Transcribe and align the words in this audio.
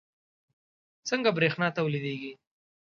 څنګه 1.07 1.29
بریښنا 1.37 1.67
تولیدیږي 1.77 2.31